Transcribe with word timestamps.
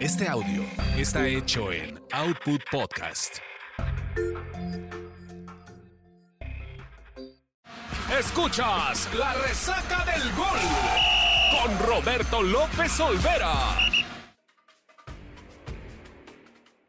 Este 0.00 0.26
audio 0.26 0.64
está 0.96 1.28
hecho 1.28 1.70
en 1.70 2.00
Output 2.12 2.62
Podcast. 2.70 3.36
Escuchas 8.18 9.14
la 9.14 9.34
resaca 9.34 10.06
del 10.06 10.22
gol 10.32 10.58
con 11.52 11.86
Roberto 11.86 12.42
López 12.42 12.98
Olvera. 12.98 13.52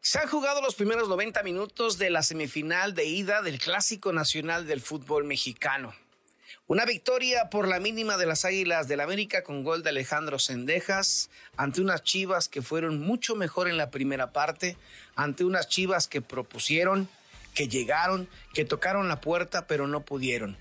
Se 0.00 0.18
han 0.18 0.26
jugado 0.26 0.60
los 0.60 0.74
primeros 0.74 1.08
90 1.08 1.44
minutos 1.44 1.98
de 1.98 2.10
la 2.10 2.24
semifinal 2.24 2.92
de 2.92 3.04
ida 3.04 3.40
del 3.40 3.60
Clásico 3.60 4.12
Nacional 4.12 4.66
del 4.66 4.80
Fútbol 4.80 5.22
Mexicano. 5.22 5.94
Una 6.68 6.84
victoria 6.84 7.48
por 7.48 7.68
la 7.68 7.78
mínima 7.78 8.16
de 8.16 8.26
las 8.26 8.44
Águilas 8.44 8.88
del 8.88 8.98
América 8.98 9.44
con 9.44 9.62
gol 9.62 9.84
de 9.84 9.90
Alejandro 9.90 10.40
Sendejas 10.40 11.30
ante 11.56 11.80
unas 11.80 12.02
Chivas 12.02 12.48
que 12.48 12.60
fueron 12.60 13.00
mucho 13.00 13.36
mejor 13.36 13.68
en 13.68 13.76
la 13.76 13.92
primera 13.92 14.32
parte, 14.32 14.76
ante 15.14 15.44
unas 15.44 15.68
Chivas 15.68 16.08
que 16.08 16.22
propusieron, 16.22 17.08
que 17.54 17.68
llegaron, 17.68 18.28
que 18.52 18.64
tocaron 18.64 19.06
la 19.06 19.20
puerta 19.20 19.68
pero 19.68 19.86
no 19.86 20.00
pudieron. 20.00 20.58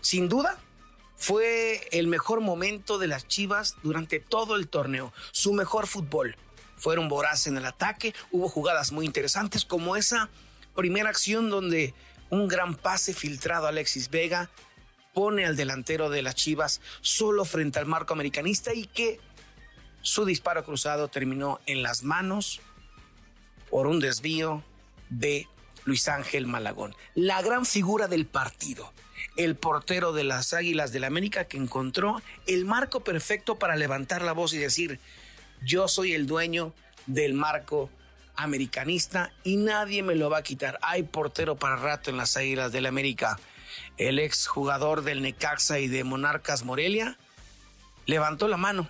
Sin 0.00 0.28
duda, 0.28 0.56
fue 1.16 1.80
el 1.90 2.06
mejor 2.06 2.40
momento 2.40 2.98
de 2.98 3.08
las 3.08 3.26
Chivas 3.26 3.74
durante 3.82 4.20
todo 4.20 4.54
el 4.54 4.68
torneo, 4.68 5.12
su 5.32 5.52
mejor 5.52 5.88
fútbol. 5.88 6.36
Fueron 6.76 7.08
voraces 7.08 7.48
en 7.48 7.56
el 7.56 7.66
ataque, 7.66 8.14
hubo 8.30 8.48
jugadas 8.48 8.92
muy 8.92 9.04
interesantes 9.04 9.64
como 9.64 9.96
esa 9.96 10.30
primera 10.76 11.10
acción 11.10 11.50
donde 11.50 11.92
un 12.30 12.46
gran 12.46 12.76
pase 12.76 13.12
filtrado 13.14 13.66
a 13.66 13.70
Alexis 13.70 14.10
Vega 14.10 14.48
pone 15.12 15.44
al 15.44 15.56
delantero 15.56 16.10
de 16.10 16.22
las 16.22 16.34
Chivas 16.34 16.80
solo 17.00 17.44
frente 17.44 17.78
al 17.78 17.86
marco 17.86 18.12
americanista 18.12 18.74
y 18.74 18.86
que 18.86 19.20
su 20.02 20.24
disparo 20.24 20.64
cruzado 20.64 21.08
terminó 21.08 21.60
en 21.66 21.82
las 21.82 22.02
manos 22.02 22.60
por 23.70 23.86
un 23.86 24.00
desvío 24.00 24.64
de 25.08 25.48
Luis 25.84 26.08
Ángel 26.08 26.46
Malagón, 26.46 26.94
la 27.14 27.42
gran 27.42 27.66
figura 27.66 28.06
del 28.08 28.26
partido, 28.26 28.92
el 29.36 29.56
portero 29.56 30.12
de 30.12 30.24
las 30.24 30.52
Águilas 30.52 30.92
del 30.92 31.04
América 31.04 31.44
que 31.44 31.56
encontró 31.56 32.22
el 32.46 32.64
marco 32.64 33.00
perfecto 33.00 33.58
para 33.58 33.76
levantar 33.76 34.22
la 34.22 34.32
voz 34.32 34.52
y 34.52 34.58
decir, 34.58 35.00
yo 35.64 35.88
soy 35.88 36.12
el 36.12 36.26
dueño 36.26 36.74
del 37.06 37.34
marco 37.34 37.90
americanista 38.42 39.32
y 39.44 39.56
nadie 39.56 40.02
me 40.02 40.14
lo 40.14 40.30
va 40.30 40.38
a 40.38 40.42
quitar. 40.42 40.78
Hay 40.82 41.02
portero 41.04 41.56
para 41.56 41.76
rato 41.76 42.10
en 42.10 42.16
las 42.16 42.36
Águilas 42.36 42.72
del 42.72 42.86
América 42.86 43.38
el 43.96 44.18
ex 44.18 44.46
jugador 44.46 45.02
del 45.02 45.22
Necaxa 45.22 45.78
y 45.78 45.88
de 45.88 46.04
Monarcas 46.04 46.64
Morelia, 46.64 47.18
levantó 48.06 48.48
la 48.48 48.56
mano. 48.56 48.88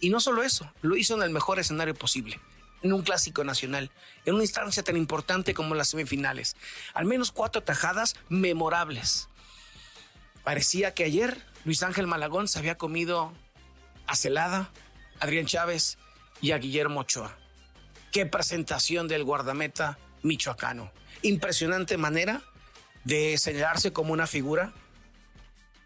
Y 0.00 0.10
no 0.10 0.20
solo 0.20 0.42
eso, 0.42 0.72
lo 0.82 0.96
hizo 0.96 1.14
en 1.14 1.22
el 1.22 1.30
mejor 1.30 1.58
escenario 1.58 1.94
posible, 1.94 2.40
en 2.82 2.92
un 2.92 3.02
clásico 3.02 3.44
nacional, 3.44 3.90
en 4.24 4.34
una 4.34 4.44
instancia 4.44 4.82
tan 4.82 4.96
importante 4.96 5.54
como 5.54 5.74
las 5.74 5.88
semifinales. 5.88 6.56
Al 6.94 7.04
menos 7.04 7.32
cuatro 7.32 7.62
tajadas 7.62 8.14
memorables. 8.28 9.28
Parecía 10.44 10.94
que 10.94 11.04
ayer 11.04 11.44
Luis 11.64 11.82
Ángel 11.82 12.06
Malagón 12.06 12.48
se 12.48 12.58
había 12.58 12.78
comido 12.78 13.32
a 14.06 14.16
Celada, 14.16 14.70
Adrián 15.20 15.46
Chávez 15.46 15.98
y 16.40 16.52
a 16.52 16.58
Guillermo 16.58 17.00
Ochoa. 17.00 17.36
Qué 18.12 18.26
presentación 18.26 19.06
del 19.08 19.24
guardameta 19.24 19.98
michoacano. 20.22 20.90
Impresionante 21.22 21.96
manera 21.96 22.42
de 23.04 23.38
señalarse 23.38 23.92
como 23.92 24.12
una 24.12 24.26
figura 24.26 24.72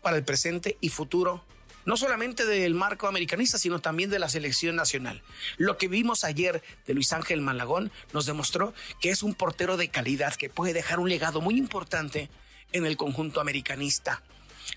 para 0.02 0.16
el 0.16 0.24
presente 0.24 0.76
y 0.80 0.88
futuro, 0.88 1.44
no 1.84 1.96
solamente 1.96 2.44
del 2.44 2.74
marco 2.74 3.08
americanista, 3.08 3.58
sino 3.58 3.80
también 3.80 4.10
de 4.10 4.18
la 4.18 4.28
selección 4.28 4.76
nacional. 4.76 5.22
Lo 5.56 5.78
que 5.78 5.88
vimos 5.88 6.24
ayer 6.24 6.62
de 6.86 6.94
Luis 6.94 7.12
Ángel 7.12 7.40
Malagón 7.40 7.90
nos 8.12 8.26
demostró 8.26 8.72
que 9.00 9.10
es 9.10 9.22
un 9.22 9.34
portero 9.34 9.76
de 9.76 9.88
calidad 9.88 10.34
que 10.34 10.50
puede 10.50 10.72
dejar 10.72 11.00
un 11.00 11.08
legado 11.08 11.40
muy 11.40 11.56
importante 11.56 12.30
en 12.72 12.86
el 12.86 12.96
conjunto 12.96 13.40
americanista. 13.40 14.22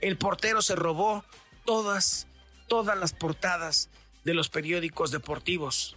El 0.02 0.18
portero 0.18 0.62
se 0.62 0.76
robó 0.76 1.24
todas, 1.66 2.28
todas 2.68 2.98
las 2.98 3.14
portadas 3.14 3.90
de 4.24 4.34
los 4.34 4.50
periódicos 4.50 5.12
deportivos. 5.12 5.96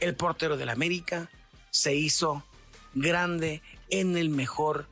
El 0.00 0.14
portero 0.14 0.56
del 0.56 0.68
América 0.68 1.30
se 1.70 1.94
hizo 1.94 2.44
grande 2.94 3.62
en 3.90 4.16
el 4.16 4.30
mejor 4.30 4.86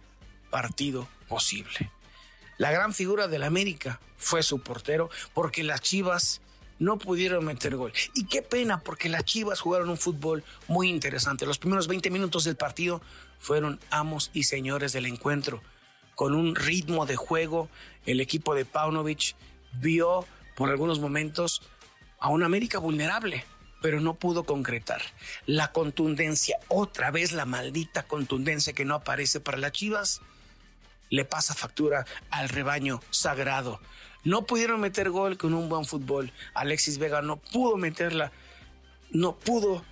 partido 0.50 1.08
posible. 1.28 1.90
La 2.58 2.70
gran 2.70 2.94
figura 2.94 3.26
del 3.26 3.42
América 3.42 4.00
fue 4.16 4.42
su 4.42 4.60
portero 4.60 5.10
porque 5.32 5.64
las 5.64 5.80
Chivas 5.80 6.40
no 6.78 6.98
pudieron 6.98 7.44
meter 7.44 7.76
gol. 7.76 7.92
Y 8.14 8.26
qué 8.26 8.42
pena 8.42 8.80
porque 8.80 9.08
las 9.08 9.24
Chivas 9.24 9.60
jugaron 9.60 9.90
un 9.90 9.96
fútbol 9.96 10.44
muy 10.68 10.88
interesante. 10.88 11.46
Los 11.46 11.58
primeros 11.58 11.88
20 11.88 12.10
minutos 12.10 12.44
del 12.44 12.56
partido 12.56 13.00
fueron 13.38 13.80
amos 13.90 14.30
y 14.32 14.44
señores 14.44 14.92
del 14.92 15.06
encuentro. 15.06 15.62
Con 16.14 16.34
un 16.34 16.54
ritmo 16.54 17.06
de 17.06 17.16
juego, 17.16 17.68
el 18.06 18.20
equipo 18.20 18.54
de 18.54 18.64
Paunovic 18.64 19.34
vio 19.74 20.26
por 20.56 20.70
algunos 20.70 21.00
momentos 21.00 21.62
a 22.20 22.28
un 22.28 22.42
América 22.42 22.78
vulnerable, 22.78 23.44
pero 23.84 24.00
no 24.00 24.14
pudo 24.14 24.44
concretar. 24.44 25.02
La 25.44 25.70
contundencia, 25.70 26.58
otra 26.68 27.10
vez 27.10 27.32
la 27.32 27.44
maldita 27.44 28.04
contundencia 28.04 28.72
que 28.72 28.86
no 28.86 28.94
aparece 28.94 29.40
para 29.40 29.58
las 29.58 29.72
Chivas, 29.72 30.22
le 31.10 31.26
pasa 31.26 31.52
factura 31.52 32.06
al 32.30 32.48
rebaño 32.48 33.02
sagrado. 33.10 33.82
No 34.22 34.46
pudieron 34.46 34.80
meter 34.80 35.10
gol 35.10 35.36
con 35.36 35.52
un 35.52 35.68
buen 35.68 35.84
fútbol. 35.84 36.32
Alexis 36.54 36.96
Vega 36.96 37.20
no 37.20 37.36
pudo 37.36 37.76
meterla, 37.76 38.32
no 39.10 39.36
pudo 39.36 39.84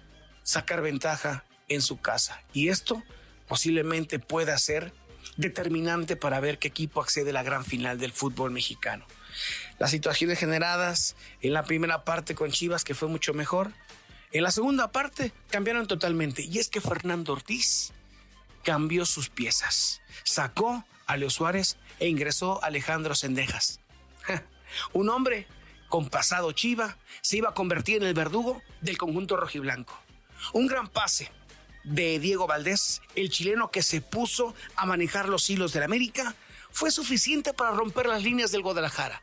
sacar 0.43 0.81
ventaja 0.81 1.45
en 1.69 1.83
su 1.83 2.01
casa. 2.01 2.41
Y 2.55 2.71
esto 2.71 3.03
posiblemente 3.47 4.19
pueda 4.19 4.57
ser 4.57 4.95
determinante 5.37 6.17
para 6.17 6.41
ver 6.41 6.59
qué 6.59 6.69
equipo 6.69 7.03
accede 7.03 7.29
a 7.29 7.35
la 7.35 7.43
gran 7.43 7.63
final 7.63 7.99
del 7.99 8.13
fútbol 8.13 8.53
mexicano. 8.53 9.05
Las 9.79 9.91
situaciones 9.91 10.39
generadas 10.39 11.17
en 11.41 11.53
la 11.53 11.65
primera 11.65 12.05
parte 12.05 12.35
con 12.35 12.51
Chivas, 12.51 12.85
que 12.85 12.95
fue 12.95 13.09
mucho 13.09 13.35
mejor, 13.35 13.73
en 14.33 14.43
la 14.43 14.51
segunda 14.51 14.93
parte 14.93 15.33
cambiaron 15.51 15.87
totalmente. 15.87 16.43
Y 16.43 16.59
es 16.59 16.69
que 16.69 16.81
Fernando 16.81 17.33
Ortiz 17.33 17.93
cambió 18.65 19.05
sus 19.05 19.29
piezas. 19.29 20.01
Sacó 20.25 20.85
a 21.07 21.17
Leo 21.17 21.31
Suárez 21.31 21.77
e 21.99 22.09
ingresó 22.09 22.63
Alejandro 22.63 23.15
Sendejas. 23.15 23.81
Un 24.93 25.11
hombre 25.11 25.47
con 25.89 26.09
pasado 26.09 26.53
chiva 26.53 26.97
se 27.21 27.37
iba 27.37 27.51
a 27.51 27.55
convertir 27.55 27.99
en 27.99 28.05
el 28.05 28.15
verdugo 28.15 28.63
del 28.81 28.97
conjunto 28.97 29.37
rojiblanco. 29.37 29.99
Un 30.55 30.67
gran 30.67 30.89
pase 30.89 31.31
de 31.85 32.19
Diego 32.19 32.47
Valdés, 32.47 33.03
el 33.15 33.31
chileno 33.31 33.71
que 33.71 33.83
se 33.83 34.01
puso 34.01 34.55
a 34.77 34.87
manejar 34.87 35.29
los 35.29 35.49
hilos 35.51 35.73
del 35.73 35.83
América, 35.83 36.35
fue 36.73 36.91
suficiente 36.91 37.53
para 37.53 37.71
romper 37.71 38.07
las 38.07 38.23
líneas 38.23 38.51
del 38.51 38.63
Guadalajara 38.63 39.23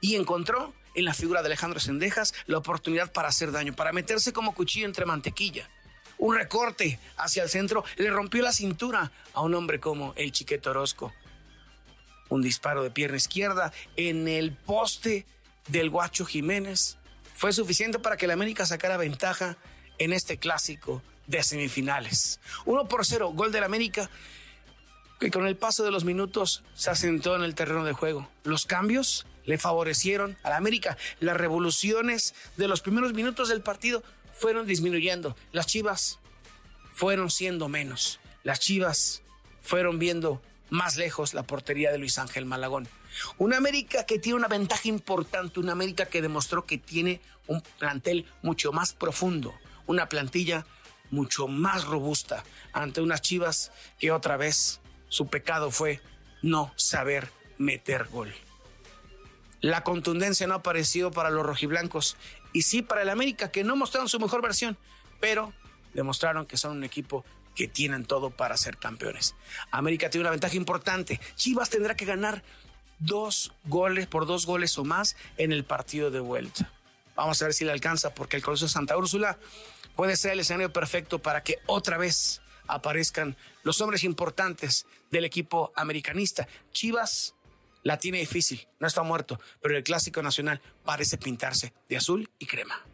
y 0.00 0.16
encontró 0.16 0.74
en 0.94 1.04
la 1.04 1.14
figura 1.14 1.42
de 1.42 1.46
Alejandro 1.46 1.80
Sendejas 1.80 2.34
la 2.46 2.58
oportunidad 2.58 3.12
para 3.12 3.28
hacer 3.28 3.52
daño, 3.52 3.74
para 3.74 3.92
meterse 3.92 4.32
como 4.32 4.54
cuchillo 4.54 4.86
entre 4.86 5.04
mantequilla 5.04 5.68
un 6.18 6.34
recorte 6.34 6.98
hacia 7.16 7.44
el 7.44 7.48
centro, 7.48 7.84
le 7.96 8.10
rompió 8.10 8.42
la 8.42 8.52
cintura 8.52 9.12
a 9.32 9.40
un 9.40 9.54
hombre 9.54 9.80
como 9.80 10.12
el 10.16 10.32
Chiquete 10.32 10.68
Orozco. 10.68 11.12
Un 12.28 12.42
disparo 12.42 12.82
de 12.82 12.90
pierna 12.90 13.16
izquierda 13.16 13.72
en 13.96 14.28
el 14.28 14.52
poste 14.52 15.24
del 15.68 15.90
Guacho 15.90 16.26
Jiménez 16.26 16.98
fue 17.34 17.52
suficiente 17.52 17.98
para 17.98 18.16
que 18.16 18.26
la 18.26 18.34
América 18.34 18.66
sacara 18.66 18.96
ventaja 18.96 19.56
en 19.98 20.12
este 20.12 20.38
clásico 20.38 21.02
de 21.26 21.42
semifinales. 21.42 22.40
Uno 22.64 22.88
por 22.88 23.06
cero, 23.06 23.30
gol 23.32 23.52
del 23.52 23.64
América, 23.64 24.10
que 25.18 25.30
con 25.30 25.46
el 25.46 25.56
paso 25.56 25.84
de 25.84 25.90
los 25.90 26.04
minutos 26.04 26.62
se 26.74 26.90
asentó 26.90 27.36
en 27.36 27.42
el 27.42 27.54
terreno 27.54 27.84
de 27.84 27.92
juego. 27.92 28.28
Los 28.44 28.66
cambios 28.66 29.26
le 29.44 29.58
favorecieron 29.58 30.36
a 30.42 30.50
la 30.50 30.56
América. 30.56 30.96
Las 31.20 31.36
revoluciones 31.36 32.34
de 32.56 32.68
los 32.68 32.80
primeros 32.80 33.14
minutos 33.14 33.48
del 33.48 33.62
partido 33.62 34.02
fueron 34.32 34.66
disminuyendo. 34.66 35.36
Las 35.52 35.66
Chivas 35.66 36.18
fueron 36.92 37.30
siendo 37.30 37.68
menos. 37.68 38.20
Las 38.44 38.60
Chivas 38.60 39.22
fueron 39.62 39.98
viendo 39.98 40.42
más 40.70 40.96
lejos 40.96 41.34
la 41.34 41.42
portería 41.42 41.90
de 41.90 41.98
Luis 41.98 42.18
Ángel 42.18 42.44
Malagón. 42.44 42.88
Una 43.38 43.56
América 43.56 44.04
que 44.04 44.18
tiene 44.18 44.36
una 44.36 44.48
ventaja 44.48 44.88
importante, 44.88 45.60
una 45.60 45.72
América 45.72 46.06
que 46.06 46.22
demostró 46.22 46.66
que 46.66 46.78
tiene 46.78 47.20
un 47.46 47.62
plantel 47.78 48.26
mucho 48.42 48.72
más 48.72 48.92
profundo, 48.92 49.54
una 49.86 50.08
plantilla 50.08 50.66
mucho 51.10 51.48
más 51.48 51.84
robusta 51.84 52.44
ante 52.72 53.00
unas 53.00 53.22
Chivas 53.22 53.72
que 53.98 54.12
otra 54.12 54.36
vez 54.36 54.80
su 55.08 55.28
pecado 55.28 55.70
fue 55.70 56.00
no 56.42 56.72
saber 56.76 57.30
meter 57.58 58.08
gol. 58.08 58.32
La 59.60 59.82
contundencia 59.82 60.46
no 60.46 60.54
apareció 60.54 61.10
para 61.10 61.30
los 61.30 61.44
rojiblancos 61.44 62.16
y 62.52 62.62
sí 62.62 62.82
para 62.82 63.02
el 63.02 63.08
América, 63.08 63.50
que 63.50 63.64
no 63.64 63.76
mostraron 63.76 64.08
su 64.08 64.20
mejor 64.20 64.40
versión, 64.40 64.76
pero 65.20 65.52
demostraron 65.94 66.46
que 66.46 66.56
son 66.56 66.76
un 66.76 66.84
equipo 66.84 67.24
que 67.54 67.66
tienen 67.66 68.04
todo 68.04 68.30
para 68.30 68.56
ser 68.56 68.76
campeones. 68.76 69.34
América 69.72 70.10
tiene 70.10 70.22
una 70.22 70.30
ventaja 70.30 70.54
importante. 70.54 71.20
Chivas 71.34 71.70
tendrá 71.70 71.96
que 71.96 72.04
ganar 72.04 72.44
dos 73.00 73.52
goles 73.64 74.06
por 74.06 74.26
dos 74.26 74.46
goles 74.46 74.78
o 74.78 74.84
más 74.84 75.16
en 75.36 75.50
el 75.50 75.64
partido 75.64 76.10
de 76.10 76.20
vuelta. 76.20 76.70
Vamos 77.16 77.42
a 77.42 77.46
ver 77.46 77.54
si 77.54 77.64
le 77.64 77.72
alcanza, 77.72 78.14
porque 78.14 78.36
el 78.36 78.44
Colegio 78.44 78.68
Santa 78.68 78.96
Úrsula 78.96 79.38
puede 79.96 80.16
ser 80.16 80.32
el 80.32 80.40
escenario 80.40 80.72
perfecto 80.72 81.18
para 81.18 81.42
que 81.42 81.58
otra 81.66 81.98
vez 81.98 82.40
aparezcan 82.68 83.36
los 83.64 83.80
hombres 83.80 84.04
importantes 84.04 84.86
del 85.10 85.24
equipo 85.24 85.72
americanista. 85.74 86.46
Chivas 86.72 87.34
la 87.82 87.98
tiene 87.98 88.18
difícil, 88.18 88.66
no 88.78 88.86
está 88.86 89.02
muerto, 89.02 89.40
pero 89.60 89.76
el 89.76 89.82
clásico 89.82 90.22
nacional 90.22 90.60
parece 90.84 91.18
pintarse 91.18 91.72
de 91.88 91.96
azul 91.96 92.30
y 92.38 92.46
crema. 92.46 92.84